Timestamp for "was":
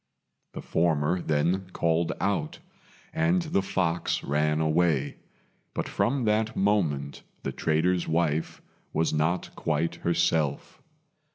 8.93-9.13